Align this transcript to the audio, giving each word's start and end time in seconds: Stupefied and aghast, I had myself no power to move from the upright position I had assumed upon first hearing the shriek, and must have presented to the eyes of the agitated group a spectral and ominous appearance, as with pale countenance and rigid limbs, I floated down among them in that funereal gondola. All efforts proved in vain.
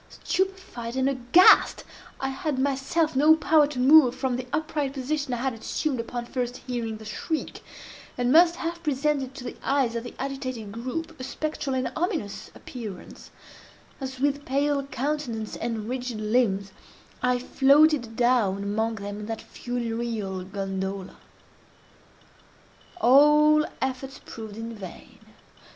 Stupefied 0.23 0.95
and 0.95 1.07
aghast, 1.07 1.83
I 2.19 2.29
had 2.29 2.57
myself 2.57 3.15
no 3.15 3.35
power 3.35 3.67
to 3.67 3.77
move 3.77 4.15
from 4.15 4.35
the 4.35 4.47
upright 4.51 4.93
position 4.93 5.31
I 5.31 5.37
had 5.37 5.53
assumed 5.53 5.99
upon 5.99 6.25
first 6.25 6.57
hearing 6.57 6.97
the 6.97 7.05
shriek, 7.05 7.61
and 8.17 8.31
must 8.31 8.55
have 8.55 8.81
presented 8.81 9.35
to 9.35 9.43
the 9.43 9.55
eyes 9.63 9.95
of 9.95 10.03
the 10.03 10.15
agitated 10.17 10.71
group 10.71 11.19
a 11.19 11.23
spectral 11.23 11.75
and 11.75 11.91
ominous 11.95 12.49
appearance, 12.55 13.29
as 13.99 14.19
with 14.19 14.43
pale 14.43 14.83
countenance 14.87 15.55
and 15.55 15.87
rigid 15.87 16.19
limbs, 16.19 16.71
I 17.21 17.37
floated 17.37 18.15
down 18.15 18.63
among 18.63 18.95
them 18.95 19.19
in 19.19 19.25
that 19.27 19.43
funereal 19.43 20.43
gondola. 20.45 21.17
All 22.99 23.67
efforts 23.79 24.19
proved 24.25 24.57
in 24.57 24.73
vain. 24.73 25.19